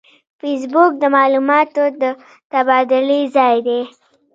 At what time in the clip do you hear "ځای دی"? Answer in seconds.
3.35-3.81